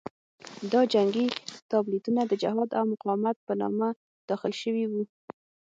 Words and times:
دا 0.71 0.81
جنګي 0.93 1.25
تابلیتونه 1.71 2.21
د 2.25 2.31
جهاد 2.43 2.69
او 2.79 2.83
مقاومت 2.93 3.37
په 3.47 3.53
نامه 3.61 3.87
داخل 4.29 4.53
شوي 4.61 4.85
وو. 4.87 5.03